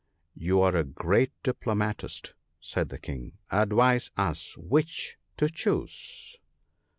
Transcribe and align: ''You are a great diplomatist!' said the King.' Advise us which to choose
''You 0.33 0.61
are 0.61 0.75
a 0.75 0.83
great 0.83 1.31
diplomatist!' 1.43 2.33
said 2.71 2.89
the 2.89 2.97
King.' 2.97 3.33
Advise 3.61 4.09
us 4.17 4.57
which 4.57 5.19
to 5.37 5.47
choose 5.47 6.37